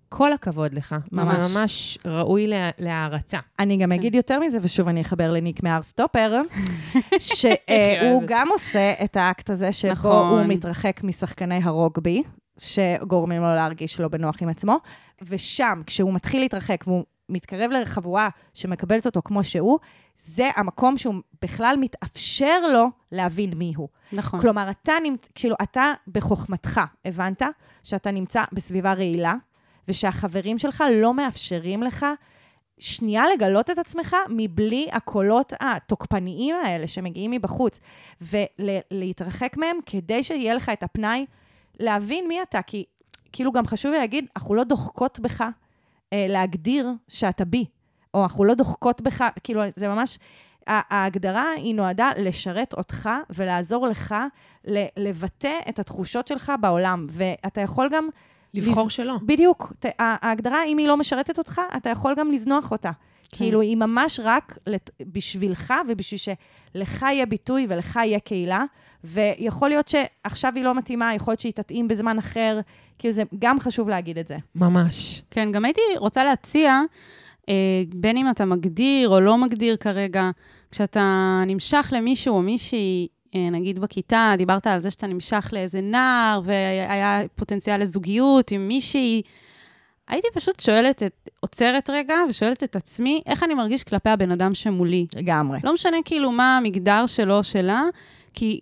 [0.09, 0.94] כל הכבוד לך.
[1.12, 1.44] ממש.
[1.44, 3.38] זה ממש ראוי לה- להערצה.
[3.59, 3.92] אני גם כן.
[3.92, 6.40] אגיד יותר מזה, ושוב אני אחבר לניק מהארסטופר,
[7.18, 7.51] שהוא
[8.12, 8.29] אוהבת.
[8.29, 10.38] גם עושה את האקט הזה שבו נכון.
[10.38, 12.22] הוא מתרחק משחקני הרוגבי,
[12.59, 14.77] שגורמים לו להרגיש לא בנוח עם עצמו,
[15.23, 19.79] ושם, כשהוא מתחיל להתרחק והוא מתקרב לחבורה שמקבלת אותו כמו שהוא,
[20.19, 23.88] זה המקום שהוא בכלל מתאפשר לו להבין מי הוא.
[24.12, 24.40] נכון.
[24.40, 27.42] כלומר, אתה נמצא, כאילו, אתה בחוכמתך, הבנת?
[27.83, 29.35] שאתה נמצא בסביבה רעילה,
[29.88, 32.07] ושהחברים שלך לא מאפשרים לך
[32.79, 37.81] שנייה לגלות את עצמך מבלי הקולות התוקפניים האלה שמגיעים מבחוץ,
[38.21, 41.27] ולהתרחק מהם כדי שיהיה לך את הפנאי
[41.81, 42.62] להבין מי אתה.
[42.62, 42.85] כי
[43.33, 45.45] כאילו גם חשוב לי להגיד, אנחנו לא דוחקות בך
[46.12, 47.65] אה, להגדיר שאתה בי,
[48.15, 50.19] או אנחנו לא דוחקות בך, כאילו, זה ממש...
[50.69, 54.15] ההגדרה היא נועדה לשרת אותך ולעזור לך
[54.97, 57.07] לבטא את התחושות שלך בעולם.
[57.11, 58.09] ואתה יכול גם...
[58.55, 59.15] לבחור לז- שלא.
[59.27, 59.73] בדיוק.
[59.81, 62.91] ת- ההגדרה, אם היא לא משרתת אותך, אתה יכול גם לזנוח אותה.
[63.31, 63.37] כן.
[63.37, 66.19] כאילו, היא ממש רק לת- בשבילך ובשביל
[66.75, 68.65] שלך יהיה ביטוי ולך יהיה קהילה.
[69.05, 72.61] ויכול להיות שעכשיו היא לא מתאימה, יכול להיות שהיא תתאים בזמן אחר.
[72.99, 74.37] כאילו, זה גם חשוב להגיד את זה.
[74.55, 75.23] ממש.
[75.31, 76.81] כן, גם הייתי רוצה להציע,
[77.49, 77.55] אה,
[77.95, 80.31] בין אם אתה מגדיר או לא מגדיר כרגע,
[80.71, 81.03] כשאתה
[81.47, 87.21] נמשך למישהו או מישהי, אה, נגיד בכיתה, דיברת על זה שאתה נמשך לאיזה נער, והיה
[87.35, 89.23] פוטנציאל לזוגיות עם מישהי,
[90.09, 94.55] הייתי פשוט שואלת, את, עוצרת רגע ושואלת את עצמי, איך אני מרגיש כלפי הבן אדם
[94.55, 95.07] שמולי.
[95.16, 95.59] לגמרי.
[95.64, 97.83] לא משנה כאילו מה המגדר שלו או שלה,
[98.35, 98.61] כי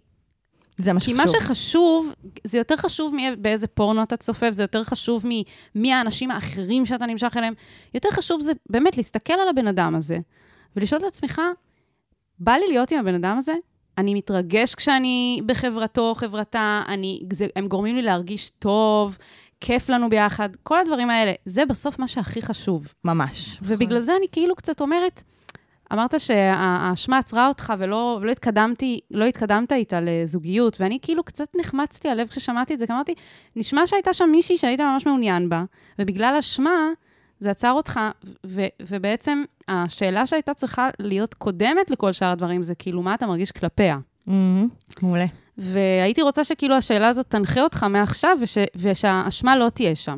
[0.76, 1.26] זה מה כי שחשוב.
[1.26, 2.12] מה שחשוב,
[2.44, 5.24] זה יותר חשוב מי- באיזה פורנו אתה צופף, זה יותר חשוב
[5.74, 7.54] ממי האנשים האחרים שאתה נמשך אליהם.
[7.94, 10.18] יותר חשוב זה באמת להסתכל על הבן אדם הזה
[10.76, 11.40] ולשאול את עצמך,
[12.38, 13.54] בא לי להיות עם הבן אדם הזה?
[13.98, 19.18] אני מתרגש כשאני בחברתו או חברתה, אני, זה, הם גורמים לי להרגיש טוב,
[19.66, 21.32] כיף לנו ביחד, כל הדברים האלה.
[21.44, 22.88] זה בסוף מה שהכי חשוב.
[23.04, 23.58] ממש.
[23.62, 25.22] ובגלל זה אני כאילו קצת אומרת,
[25.92, 32.08] אמרת שהאשמה עצרה אותך ולא, ולא התקדמתי, לא התקדמת איתה לזוגיות, ואני כאילו קצת נחמצתי
[32.08, 33.14] הלב כששמעתי את זה, כי אמרתי,
[33.56, 35.64] נשמע שהייתה שם מישהי שהיית ממש מעוניין בה,
[35.98, 36.88] ובגלל אשמה,
[37.40, 38.00] זה עצר אותך,
[38.46, 43.52] ו- ובעצם השאלה שהייתה צריכה להיות קודמת לכל שאר הדברים, זה כאילו, מה אתה מרגיש
[43.52, 43.98] כלפיה?
[44.26, 44.68] מהמם,
[45.02, 45.26] מעולה.
[45.58, 50.16] והייתי רוצה שכאילו השאלה הזאת תנחה אותך מעכשיו, וש- ושהאשמה לא תהיה שם.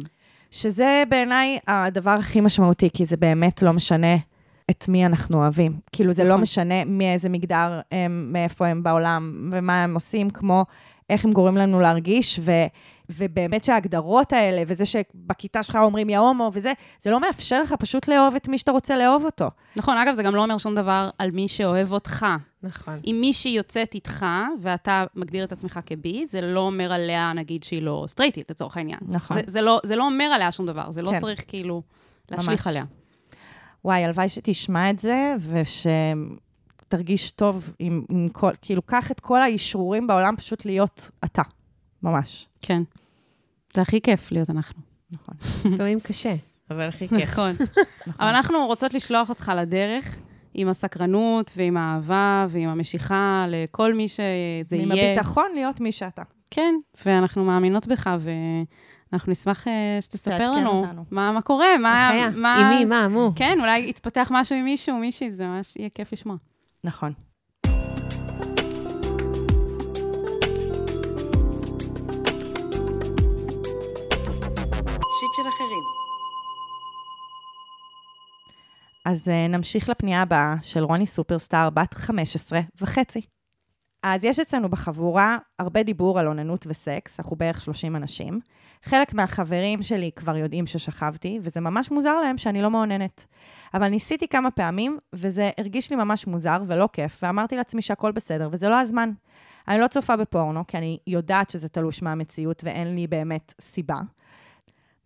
[0.50, 4.16] שזה בעיניי הדבר הכי משמעותי, כי זה באמת לא משנה
[4.70, 5.72] את מי אנחנו אוהבים.
[5.92, 6.40] כאילו, זה לא נכון.
[6.40, 10.64] משנה מאיזה מגדר הם, מאיפה הם בעולם, ומה הם עושים, כמו
[11.10, 12.52] איך הם גורמים לנו להרגיש, ו,
[13.10, 18.08] ובאמת שההגדרות האלה, וזה שבכיתה שלך אומרים יא הומו, וזה, זה לא מאפשר לך פשוט
[18.08, 19.50] לאהוב את מי שאתה רוצה לאהוב אותו.
[19.76, 22.26] נכון, אגב, זה גם לא אומר שום דבר על מי שאוהב אותך.
[22.66, 23.00] נכון.
[23.06, 24.26] אם מישהי יוצאת איתך,
[24.60, 28.98] ואתה מגדיר את עצמך כבי, זה לא אומר עליה, נגיד, שהיא לא סטרייטית, לצורך העניין.
[29.08, 29.36] נכון.
[29.36, 31.18] זה, זה, לא, זה לא אומר עליה שום דבר, זה לא כן.
[31.18, 31.82] צריך כאילו
[32.30, 32.66] להשליך ממש.
[32.66, 32.84] עליה.
[33.84, 35.34] וואי, הלוואי שתשמע את זה,
[36.82, 41.42] ושתרגיש טוב עם, עם כל, כאילו, קח את כל האישרורים בעולם פשוט להיות אתה.
[42.02, 42.48] ממש.
[42.62, 42.82] כן.
[43.74, 44.80] זה הכי כיף להיות אנחנו.
[45.10, 45.34] נכון.
[45.72, 46.34] לפעמים קשה,
[46.70, 47.28] אבל הכי כיף.
[47.28, 47.52] נכון.
[48.06, 50.16] אבל אנחנו רוצות לשלוח אותך לדרך
[50.56, 55.12] עם הסקרנות ועם האהבה ועם המשיכה לכל מי שזה עם יהיה.
[55.12, 56.22] הביטחון להיות מי שאתה.
[56.50, 58.10] כן, ואנחנו מאמינות בך,
[59.12, 61.04] ואנחנו נשמח אה, שתספר לנו אותנו.
[61.10, 62.08] מה, מה קורה, מה...
[62.08, 62.30] בחייה.
[62.30, 62.56] מה...
[62.56, 63.32] עם מי, מה, מו.
[63.36, 66.36] כן, אולי יתפתח משהו עם מישהו, מישהי, זה ממש יהיה כיף לשמוע.
[66.84, 67.12] נכון.
[79.06, 83.20] אז uh, נמשיך לפנייה הבאה של רוני סופרסטאר, בת 15 וחצי.
[84.02, 88.40] אז יש אצלנו בחבורה הרבה דיבור על אוננות וסקס, אנחנו בערך 30 אנשים.
[88.82, 93.26] חלק מהחברים שלי כבר יודעים ששכבתי, וזה ממש מוזר להם שאני לא מאוננת.
[93.74, 98.48] אבל ניסיתי כמה פעמים, וזה הרגיש לי ממש מוזר ולא כיף, ואמרתי לעצמי שהכל בסדר,
[98.52, 99.10] וזה לא הזמן.
[99.68, 103.98] אני לא צופה בפורנו, כי אני יודעת שזה תלוש מהמציאות ואין לי באמת סיבה.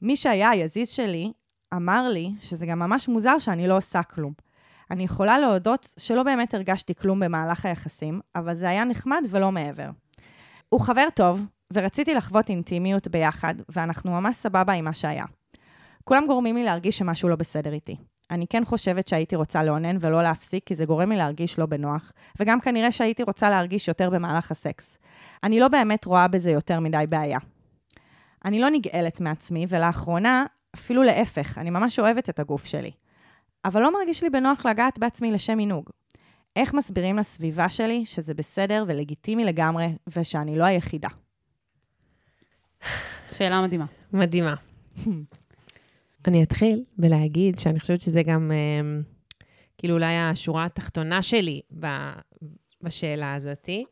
[0.03, 1.33] מי שהיה היזיז שלי,
[1.75, 4.33] אמר לי שזה גם ממש מוזר שאני לא עושה כלום.
[4.91, 9.91] אני יכולה להודות שלא באמת הרגשתי כלום במהלך היחסים, אבל זה היה נחמד ולא מעבר.
[10.69, 15.25] הוא חבר טוב, ורציתי לחוות אינטימיות ביחד, ואנחנו ממש סבבה עם מה שהיה.
[16.05, 17.97] כולם גורמים לי להרגיש שמשהו לא בסדר איתי.
[18.31, 22.13] אני כן חושבת שהייתי רוצה לאונן ולא להפסיק, כי זה גורם לי להרגיש לא בנוח,
[22.41, 24.99] וגם כנראה שהייתי רוצה להרגיש יותר במהלך הסקס.
[25.43, 27.39] אני לא באמת רואה בזה יותר מדי בעיה.
[28.45, 32.91] אני לא נגאלת מעצמי, ולאחרונה, אפילו להפך, אני ממש אוהבת את הגוף שלי.
[33.65, 35.91] אבל לא מרגיש לי בנוח לגעת בעצמי לשם עינוג.
[36.57, 41.09] איך מסבירים לסביבה שלי שזה בסדר ולגיטימי לגמרי, ושאני לא היחידה?
[43.33, 43.87] שאלה מדהימה.
[44.13, 44.55] מדהימה.
[46.27, 49.01] אני אתחיל בלהגיד שאני חושבת שזה גם, אה,
[49.79, 51.61] כאילו אולי השורה התחתונה שלי
[52.83, 53.85] בשאלה הזאתי,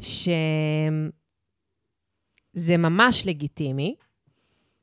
[0.00, 1.10] שזה
[2.78, 3.94] ממש לגיטימי,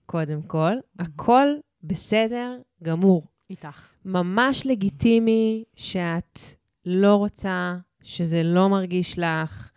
[0.05, 1.47] קודם כל, הכל
[1.83, 3.27] בסדר גמור.
[3.49, 3.89] איתך.
[4.05, 6.39] ממש לגיטימי שאת
[6.85, 9.69] לא רוצה, שזה לא מרגיש לך,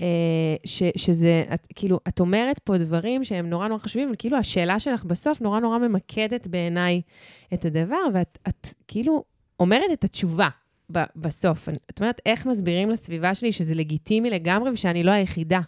[0.00, 0.06] אה,
[0.64, 4.80] ש, שזה, את, כאילו, את אומרת פה דברים שהם נורא נורא חשובים, אבל כאילו השאלה
[4.80, 7.02] שלך בסוף נורא נורא ממקדת בעיניי
[7.54, 9.24] את הדבר, ואת את, כאילו
[9.60, 10.48] אומרת את התשובה
[10.92, 11.68] ב, בסוף.
[11.90, 15.60] את אומרת, איך מסבירים לסביבה שלי שזה לגיטימי לגמרי ושאני לא היחידה.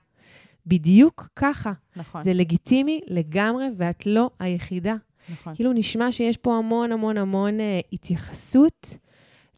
[0.66, 1.72] בדיוק ככה.
[1.96, 4.94] נכון, זה לגיטימי לגמרי, ואת לא היחידה.
[5.28, 5.54] נכון.
[5.54, 8.96] כאילו נשמע שיש פה המון המון המון אה, התייחסות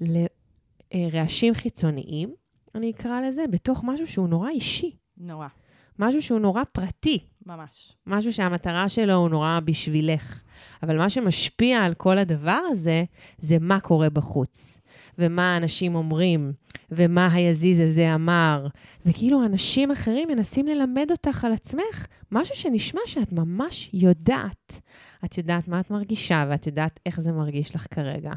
[0.01, 2.35] לרעשים חיצוניים,
[2.75, 5.47] אני אקרא לזה, בתוך משהו שהוא נורא אישי, נורא,
[5.99, 7.97] משהו שהוא נורא פרטי, ממש.
[8.07, 10.43] משהו שהמטרה שלו הוא נורא בשבילך.
[10.83, 13.05] אבל מה שמשפיע על כל הדבר הזה,
[13.39, 14.79] זה מה קורה בחוץ,
[15.19, 16.53] ומה האנשים אומרים,
[16.91, 18.67] ומה היזיז הזה אמר,
[19.07, 24.81] וכאילו אנשים אחרים מנסים ללמד אותך על עצמך משהו שנשמע שאת ממש יודעת.
[25.25, 28.31] את יודעת מה את מרגישה, ואת יודעת איך זה מרגיש לך כרגע.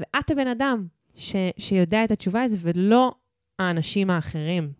[0.00, 3.14] ואת הבן אדם ש, שיודע את התשובה הזו, ולא
[3.58, 4.72] האנשים האחרים.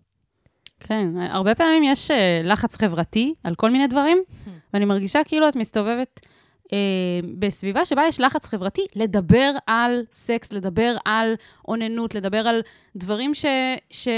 [0.80, 4.18] כן, הרבה פעמים יש אה, לחץ חברתי על כל מיני דברים,
[4.74, 6.20] ואני מרגישה כאילו את מסתובבת
[7.38, 11.34] בסביבה שבה יש לחץ חברתי לדבר על סקס, לדבר על
[11.68, 12.60] אוננות, לדבר על
[12.96, 13.46] דברים ש...
[13.90, 14.08] ש...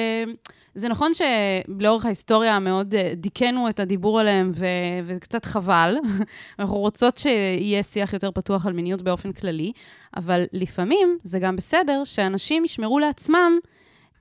[0.75, 4.67] זה נכון שלאורך ההיסטוריה מאוד אה, דיכאנו את הדיבור עליהם, ו...
[5.07, 5.97] וקצת חבל.
[6.59, 9.73] אנחנו רוצות שיהיה שיח יותר פתוח על מיניות באופן כללי,
[10.17, 13.53] אבל לפעמים זה גם בסדר שאנשים ישמרו לעצמם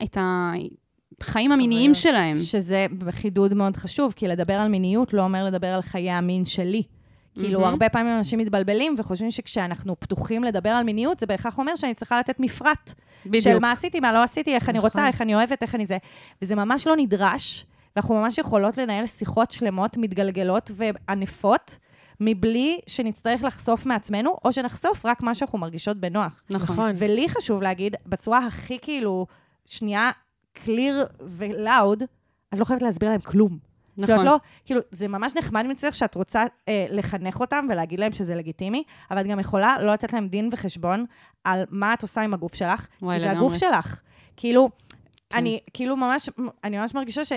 [0.03, 0.51] את ה...
[1.21, 2.35] החיים המיניים שלהם.
[2.35, 6.83] שזה חידוד מאוד חשוב, כי לדבר על מיניות לא אומר לדבר על חיי המין שלי.
[7.39, 7.65] כאילו.
[7.65, 12.19] הרבה פעמים אנשים מתבלבלים וחושבים שכשאנחנו פתוחים לדבר על מיניות, זה בהכרח אומר שאני צריכה
[12.19, 12.93] לתת מפרט.
[13.23, 13.61] של בדיוק.
[13.61, 14.89] מה עשיתי, מה לא עשיתי, איך אני נכון.
[14.89, 15.97] רוצה, איך אני אוהבת, איך אני זה.
[16.41, 21.77] וזה ממש לא נדרש, ואנחנו ממש יכולות לנהל שיחות שלמות, מתגלגלות וענפות,
[22.19, 26.43] מבלי שנצטרך לחשוף מעצמנו, או שנחשוף רק מה שאנחנו מרגישות בנוח.
[26.49, 26.75] נכון.
[26.75, 26.91] נכון.
[26.95, 29.25] ולי חשוב להגיד, בצורה הכי כאילו,
[29.65, 30.11] שנייה,
[30.53, 32.03] קליר ולאוד,
[32.53, 33.68] את לא חייבת להסביר להם כלום.
[33.99, 34.25] נכון.
[34.25, 38.83] לא, כאילו, זה ממש נחמד מצדך שאת רוצה אה, לחנך אותם ולהגיד להם שזה לגיטימי,
[39.11, 41.05] אבל את גם יכולה לא לתת להם דין וחשבון
[41.43, 43.45] על מה את עושה עם הגוף שלך, וואי, כי זה לגמרי.
[43.45, 44.01] הגוף שלך.
[44.37, 44.69] כאילו,
[45.29, 45.37] כן.
[45.37, 46.29] אני כאילו ממש,
[46.63, 47.31] אני ממש מרגישה ש...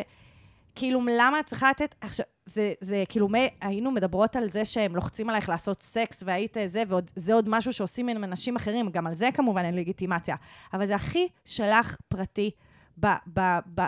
[0.75, 1.95] כאילו, למה את צריכה לתת...
[2.01, 6.57] עכשיו, זה, זה כאילו, מי, היינו מדברות על זה שהם לוחצים עלייך לעשות סקס, והיית
[6.67, 10.37] זה, וזה עוד משהו שעושים עם אנשים אחרים, גם על זה כמובן אין לגיטימציה.
[10.73, 12.51] אבל זה הכי שלך פרטי,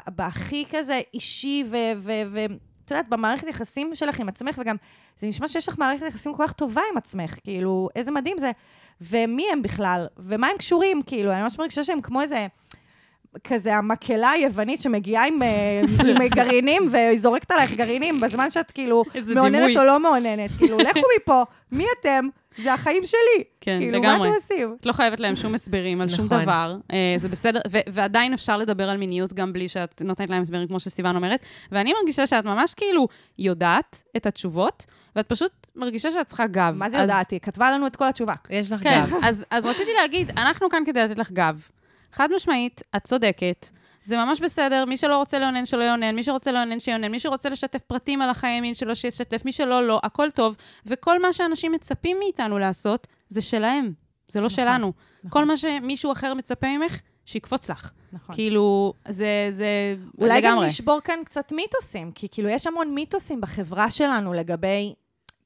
[0.08, 4.76] בהכי כזה אישי, ואת יודעת, במערכת יחסים שלך עם עצמך, וגם
[5.20, 8.50] זה נשמע שיש לך מערכת יחסים כל כך טובה עם עצמך, כאילו, איזה מדהים זה.
[9.00, 12.46] ומי הם בכלל, ומה הם קשורים, כאילו, אני ממש מרגישה שהם כמו איזה...
[13.44, 19.04] כזה המקהלה היוונית שמגיעה עם, אה, עם גרעינים והיא זורקת עלייך גרעינים בזמן שאת כאילו
[19.34, 19.78] מעוננת דימוי.
[19.78, 20.50] או לא מעוננת.
[20.58, 22.28] כאילו, לכו מפה, מי אתם?
[22.62, 23.44] זה החיים שלי.
[23.60, 24.18] כן, כאילו, לגמרי.
[24.18, 24.76] מה אתם עושים?
[24.80, 26.42] את לא חייבת להם שום הסברים על שום נכון.
[26.42, 26.76] דבר.
[26.92, 30.68] אה, זה בסדר, ו- ועדיין אפשר לדבר על מיניות גם בלי שאת נותנת להם הסברים,
[30.68, 31.40] כמו שסיוון אומרת.
[31.72, 34.86] ואני מרגישה שאת ממש כאילו יודעת את התשובות,
[35.16, 36.74] ואת פשוט מרגישה שאת צריכה גב.
[36.78, 37.30] מה זה אז- יודעת?
[37.30, 38.32] היא כתבה לנו את כל התשובה.
[38.50, 39.14] יש לך כן, גב.
[39.22, 41.68] אז, אז רציתי להגיד, אנחנו כאן כדי לתת לך גב.
[42.12, 43.66] חד משמעית, את צודקת.
[44.04, 47.48] זה ממש בסדר, מי שלא רוצה לאונן, שלא יאונן, מי שרוצה לאונן, שיאונן, מי שרוצה
[47.48, 50.56] לשתף פרטים על החיי מין שלו, שישתף, מי שלא, לא, הכל טוב.
[50.86, 53.92] וכל מה שאנשים מצפים מאיתנו לעשות, זה שלהם,
[54.28, 54.92] זה לא נכון, שלנו.
[55.18, 55.30] נכון.
[55.30, 57.90] כל מה שמישהו אחר מצפה ממך, שיקפוץ לך.
[58.12, 58.34] נכון.
[58.34, 60.66] כאילו, זה, זה אולי גם לגמרי.
[60.66, 64.94] נשבור כאן קצת מיתוסים, כי כאילו יש המון מיתוסים בחברה שלנו לגבי...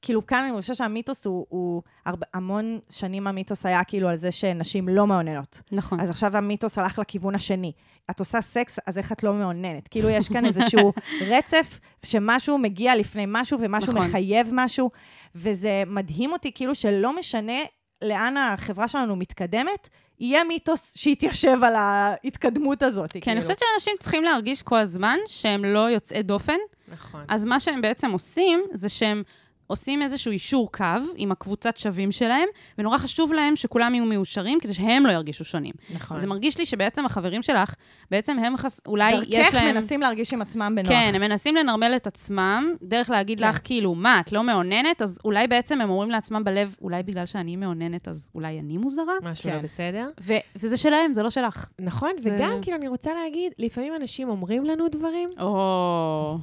[0.01, 4.31] כאילו כאן אני חושבת שהמיתוס הוא, הוא הרבה, המון שנים המיתוס היה כאילו על זה
[4.31, 5.61] שנשים לא מאוננות.
[5.71, 5.99] נכון.
[5.99, 7.71] אז עכשיו המיתוס הלך לכיוון השני.
[8.09, 9.87] את עושה סקס, אז איך את לא מאוננת?
[9.87, 10.93] כאילו יש כאן איזשהו
[11.31, 14.07] רצף שמשהו מגיע לפני משהו ומשהו נכון.
[14.07, 14.91] מחייב משהו,
[15.35, 17.59] וזה מדהים אותי כאילו שלא משנה
[18.01, 23.11] לאן החברה שלנו מתקדמת, יהיה מיתוס שיתיישב על ההתקדמות הזאת.
[23.11, 23.33] כי כאילו.
[23.33, 26.57] אני חושבת שאנשים צריכים להרגיש כל הזמן שהם לא יוצאי דופן,
[26.91, 27.25] נכון.
[27.27, 29.23] אז מה שהם בעצם עושים, זה שהם
[29.69, 34.73] עושים איזשהו אישור קו עם הקבוצת שווים שלהם, ונורא חשוב להם שכולם יהיו מאושרים, כדי
[34.73, 35.73] שהם לא ירגישו שונים.
[35.95, 36.19] נכון.
[36.19, 37.73] זה מרגיש לי שבעצם החברים שלך,
[38.11, 38.81] בעצם הם חס...
[38.85, 39.75] אולי יש דרכך להם...
[39.75, 40.89] מנסים להרגיש עם עצמם בנוח.
[40.89, 43.49] כן, הם מנסים לנרמל את עצמם, דרך להגיד כן.
[43.49, 45.01] לך, כאילו, מה, את לא מאוננת?
[45.01, 49.13] אז אולי בעצם הם אומרים לעצמם בלב, אולי בגלל שאני מאוננת, אז אולי אני מוזרה?
[49.23, 49.55] משהו כן.
[49.55, 50.07] לא בסדר.
[50.21, 51.69] ו- וזה שלהם, זה לא שלך.
[51.79, 56.37] נכון, וגם, כאילו, אני רוצה להגיד, לפעמים אנשים אומרים לנו דברים, או...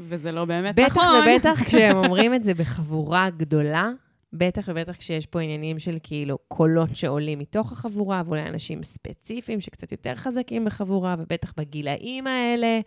[0.00, 1.22] וזה לא באמת בטח נכון.
[1.22, 3.90] ובטח כשהם אומרים את זה בחבורה גדולה,
[4.32, 9.92] בטח ובטח כשיש פה עניינים של כאילו קולות שעולים מתוך החבורה, ואולי אנשים ספציפיים שקצת
[9.92, 12.80] יותר חזקים בחבורה, ובטח בגילאים האלה.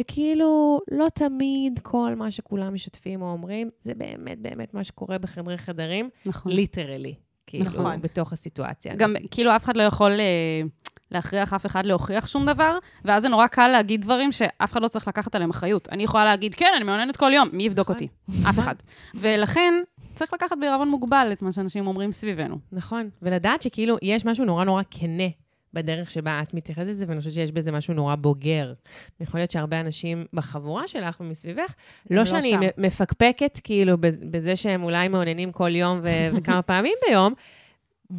[0.00, 5.58] וכאילו, לא תמיד כל מה שכולם משתפים או אומרים, זה באמת באמת מה שקורה בחדרי
[5.58, 6.52] חדרים, נכון.
[6.52, 7.14] ליטרלי.
[7.46, 8.00] כאילו, נכון.
[8.00, 8.94] בתוך הסיטואציה.
[8.94, 10.62] גם כאילו אף אחד לא יכול אה,
[11.10, 14.88] להכריח אף אחד להוכיח שום דבר, ואז זה נורא קל להגיד דברים שאף אחד לא
[14.88, 15.88] צריך לקחת עליהם אחריות.
[15.92, 17.94] אני יכולה להגיד, כן, אני מאוננת כל יום, מי יבדוק נכון.
[17.94, 18.08] אותי?
[18.50, 18.74] אף אחד.
[19.14, 19.74] ולכן,
[20.14, 22.58] צריך לקחת בעירבון מוגבל את מה שאנשים אומרים סביבנו.
[22.72, 25.28] נכון, ולדעת שכאילו יש משהו נורא נורא כנה
[25.74, 28.72] בדרך שבה את מתייחסת לזה, ואני חושבת שיש בזה משהו נורא בוגר.
[29.20, 31.74] יכול להיות שהרבה אנשים בחבורה שלך ומסביבך,
[32.10, 32.60] לא לא שאני שם.
[32.78, 37.32] מפקפקת כאילו בז- בזה שהם אולי מעוננים כל יום ו- וכמה פעמים ביום,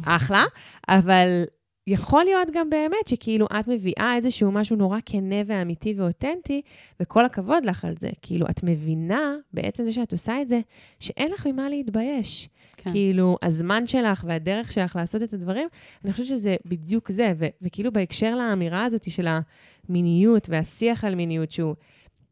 [0.04, 0.44] אחלה,
[0.88, 1.44] אבל
[1.90, 6.62] יכול להיות גם באמת שכאילו את מביאה איזשהו משהו נורא כנה ואמיתי ואותנטי,
[7.00, 8.10] וכל הכבוד לך על זה.
[8.22, 10.60] כאילו, את מבינה, בעצם זה שאת עושה את זה,
[11.00, 12.48] שאין לך ממה להתבייש.
[12.76, 12.92] כן.
[12.92, 15.68] כאילו, הזמן שלך והדרך שלך לעשות את הדברים,
[16.04, 17.32] אני חושבת שזה בדיוק זה.
[17.38, 19.28] ו- וכאילו בהקשר לאמירה הזאת של
[19.88, 21.74] המיניות והשיח על מיניות, שהוא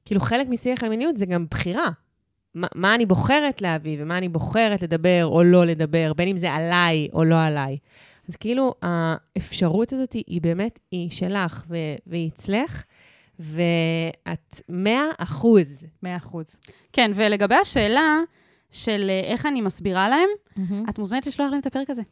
[0.04, 1.88] כאילו חלק משיח על מיניות זה גם בחירה.
[2.54, 6.52] מה, מה אני בוחרת להביא ומה אני בוחרת לדבר או לא לדבר, בין אם זה
[6.52, 7.76] עליי או לא עליי.
[8.28, 12.84] אז כאילו, האפשרות הזאת היא, באמת, היא שלך ו- והיא אצלך,
[13.38, 15.86] ואת מאה אחוז.
[16.02, 16.56] מאה אחוז.
[16.92, 18.20] כן, ולגבי השאלה
[18.70, 20.28] של אה, איך אני מסבירה להם,
[20.90, 22.02] את מוזמנת לשלוח להם את הפרק הזה.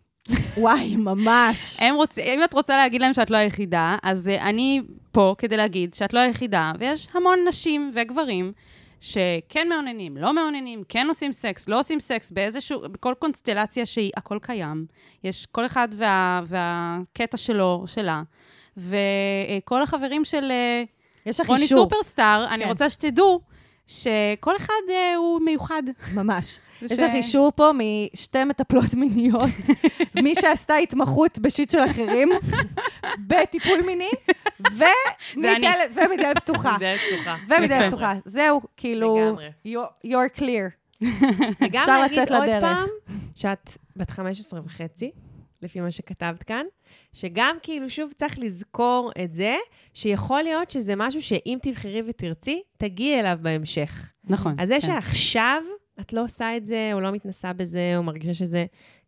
[0.57, 1.77] וואי, ממש.
[1.83, 2.19] הם רוצ...
[2.19, 4.81] אם את רוצה להגיד להם שאת לא היחידה, אז uh, אני
[5.13, 8.53] פה כדי להגיד שאת לא היחידה, ויש המון נשים וגברים
[9.01, 14.39] שכן מאוננים, לא מאוננים, כן עושים סקס, לא עושים סקס, באיזשהו, בכל קונסטלציה שהיא, הכל
[14.43, 14.87] קיים.
[15.25, 18.23] יש כל אחד וה, והקטע שלו, שלה.
[18.77, 20.51] וכל החברים של...
[20.51, 20.83] אה,
[21.27, 21.79] יש לך רוני אישור.
[21.79, 22.71] סופרסטאר, אני כן.
[22.71, 23.41] רוצה שתדעו
[23.87, 25.83] שכל אחד אה, הוא מיוחד.
[26.15, 26.59] ממש.
[26.83, 29.51] וש- יש לך אישור פה משתי מטפלות מיניות,
[30.23, 32.29] מי שעשתה התמחות בשיט של אחרים,
[33.29, 34.11] בטיפול מיני.
[34.61, 36.77] ומדלת- ומדלת פתוחה.
[36.81, 37.37] דלת פתוחה.
[37.49, 37.87] ומדלת.
[37.93, 38.13] פתוחה.
[38.25, 39.37] זהו, כאילו,
[39.69, 40.71] you're- you're clear.
[41.61, 42.61] וגם אפשר להגיד לצאת עוד לדרך.
[42.61, 42.87] פעם,
[43.37, 45.11] שאת בת 15 וחצי,
[45.63, 46.65] לפי מה שכתבת כאן,
[47.13, 49.55] שגם כאילו, שוב, צריך לזכור את זה,
[49.95, 54.13] שיכול להיות שזה משהו שאם תבחרי ותרצי, תגיעי אליו בהמשך.
[54.25, 54.55] נכון.
[54.59, 54.81] אז זה כן.
[54.81, 55.63] שעכשיו
[56.01, 58.67] את לא עושה את זה, או לא מתנסה בזה, או מרגישה שזה,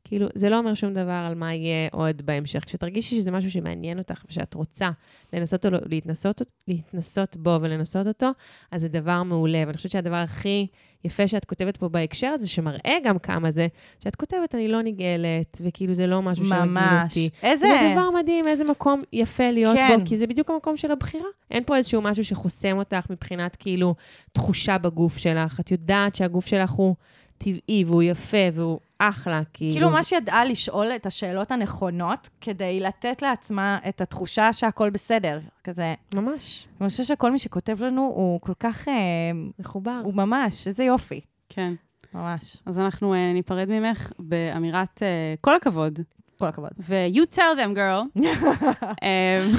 [0.08, 2.64] כאילו, זה לא אומר שום דבר על מה יהיה עוד בהמשך.
[2.64, 4.90] כשתרגישי שזה משהו שמעניין אותך ושאת רוצה
[5.32, 8.30] לנסות או לא- להתנסות, להתנסות בו ולנסות אותו,
[8.72, 9.62] אז זה דבר מעולה.
[9.66, 10.66] ואני חושבת שהדבר הכי
[11.04, 13.66] יפה שאת כותבת פה בהקשר הזה, שמראה גם כמה זה,
[14.04, 17.02] שאת כותבת, אני לא נגאלת, וכאילו זה לא משהו ממש.
[17.02, 17.28] אותי.
[17.42, 17.66] איזה...
[17.66, 19.98] זה דבר מדהים, איזה מקום יפה להיות כן.
[19.98, 21.28] בו, כי זה בדיוק המקום של הבחירה.
[21.50, 23.94] אין פה איזשהו משהו שחוסם אותך מבחינת כאילו
[24.32, 25.60] תחושה בגוף שלך.
[25.60, 26.94] את יודעת שהגוף שלך הוא
[27.38, 29.72] טבעי והוא יפה והוא אחלה, כאילו.
[29.72, 35.40] כאילו ממש ידעה לשאול את השאלות הנכונות, כדי לתת לעצמה את התחושה שהכל בסדר.
[35.64, 36.68] כזה, ממש.
[36.80, 38.88] אני חושבת שכל מי שכותב לנו הוא כל כך...
[38.88, 38.94] אה,
[39.58, 40.00] מחובר.
[40.04, 41.20] הוא ממש, איזה יופי.
[41.48, 41.74] כן.
[42.14, 42.56] ממש.
[42.66, 45.98] אז אנחנו אה, ניפרד ממך באמירת אה, כל הכבוד.
[46.38, 46.70] כל הכבוד.
[46.78, 48.20] ו-you tell them, girl.
[49.02, 49.50] אה,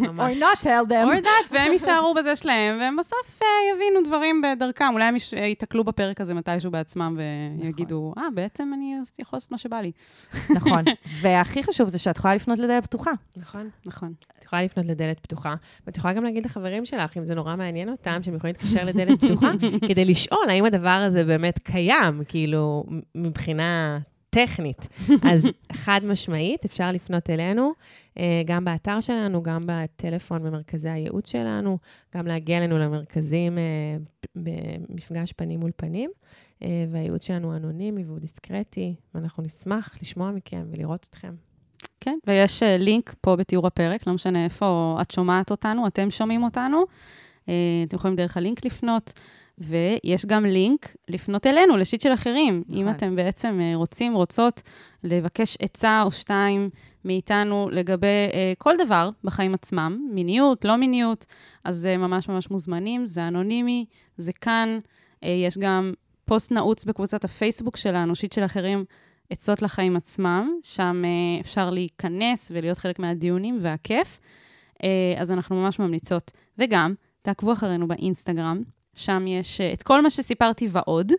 [0.00, 0.36] ממש.
[0.36, 1.06] or not tell them.
[1.20, 4.84] or that, והם יישארו בזה שלהם, והם בסוף אה, יבינו דברים בדרכם.
[4.92, 7.18] אולי הם יש- ייתקלו בפרק הזה מתישהו בעצמם
[7.62, 9.92] ויגידו, אה, בעצם אני יכול לעשות מה שבא לי.
[10.56, 10.84] נכון.
[11.20, 13.10] והכי חשוב זה שאת יכולה לפנות לדלת פתוחה.
[13.36, 13.68] נכון.
[13.86, 14.12] נכון.
[14.38, 15.54] את יכולה לפנות לדלת פתוחה,
[15.86, 19.24] ואת יכולה גם להגיד לחברים שלך, אם זה נורא מעניין אותם, שהם יכולים להתקשר לדלת
[19.24, 19.50] פתוחה,
[19.88, 23.98] כדי לשאול האם הדבר הזה באמת קיים, כאילו, מבחינה
[24.34, 24.88] טכנית.
[25.32, 27.72] אז חד משמעית, אפשר לפנות אלינו,
[28.18, 31.78] אה, גם באתר שלנו, גם בטלפון במרכזי הייעוץ שלנו,
[32.16, 33.62] גם להגיע אלינו למרכזים אה,
[34.36, 36.10] במפגש פנים מול פנים.
[36.62, 41.34] אה, והייעוץ שלנו אנונימי והוא דיסקרטי, ואנחנו נשמח לשמוע מכם ולראות אתכם.
[42.00, 46.84] כן, ויש לינק פה בתיאור הפרק, לא משנה איפה את שומעת אותנו, אתם שומעים אותנו.
[47.42, 49.20] אתם יכולים דרך הלינק לפנות,
[49.58, 52.64] ויש גם לינק לפנות אלינו, לשיט של אחרים.
[52.68, 52.80] נכון.
[52.80, 54.62] אם אתם בעצם אה, רוצים, רוצות
[55.04, 56.70] לבקש עצה או שתיים
[57.04, 61.26] מאיתנו לגבי אה, כל דבר בחיים עצמם, מיניות, לא מיניות,
[61.64, 63.84] אז אה, ממש ממש מוזמנים, זה אנונימי,
[64.16, 64.78] זה כאן.
[65.24, 65.92] אה, יש גם
[66.24, 68.84] פוסט נעוץ בקבוצת הפייסבוק שלנו, שיט של אחרים,
[69.30, 74.20] עצות לחיים עצמם, שם אה, אפשר להיכנס ולהיות חלק מהדיונים והכיף.
[74.82, 76.32] אה, אז אנחנו ממש ממליצות.
[76.58, 78.62] וגם, תעקבו אחרינו באינסטגרם,
[78.94, 81.12] שם יש אה, את כל מה שסיפרתי ועוד.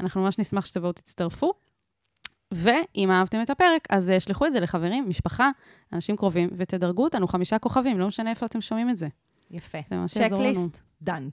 [0.00, 1.52] אנחנו ממש נשמח שתבואו תצטרפו.
[2.52, 5.50] ואם אהבתם את הפרק, אז אה, שלחו את זה לחברים, משפחה,
[5.92, 9.08] אנשים קרובים, ותדרגו אותנו חמישה כוכבים, לא משנה איפה אתם שומעים את זה.
[9.50, 9.78] יפה.
[9.90, 10.52] זה ממש יעזור לנו.
[10.54, 11.28] צ'קליסט, דן.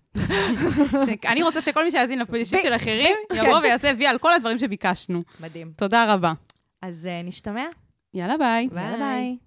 [1.27, 5.23] אני רוצה שכל מי שיאזין לפגישות של אחרים, יבוא ויעשה וי על כל הדברים שביקשנו.
[5.39, 5.71] מדהים.
[5.75, 6.33] תודה רבה.
[6.81, 7.65] אז אה, נשתמע.
[8.13, 8.69] יאללה, ביי.
[8.75, 9.37] יאללה ביי.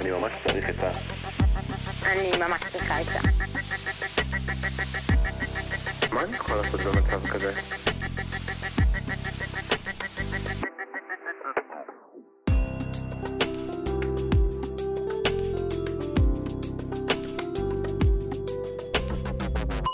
[0.00, 1.19] אני ממש צריך עצה.
[2.02, 3.18] אני ממש צריכה את זה.
[6.12, 7.52] מה אני יכול לעשות במצב כזה?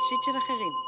[0.09, 0.86] שיט של אחרים